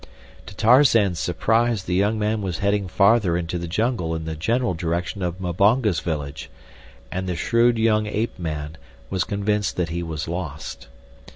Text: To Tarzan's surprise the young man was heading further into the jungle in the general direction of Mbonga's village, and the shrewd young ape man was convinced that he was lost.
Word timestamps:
To 0.47 0.55
Tarzan's 0.55 1.19
surprise 1.19 1.83
the 1.83 1.93
young 1.93 2.17
man 2.17 2.41
was 2.41 2.57
heading 2.57 2.87
further 2.87 3.37
into 3.37 3.59
the 3.59 3.67
jungle 3.67 4.15
in 4.15 4.25
the 4.25 4.35
general 4.35 4.73
direction 4.73 5.21
of 5.21 5.37
Mbonga's 5.39 5.99
village, 5.99 6.49
and 7.11 7.29
the 7.29 7.35
shrewd 7.35 7.77
young 7.77 8.07
ape 8.07 8.39
man 8.39 8.77
was 9.11 9.23
convinced 9.23 9.75
that 9.75 9.89
he 9.89 10.01
was 10.01 10.27
lost. 10.27 10.87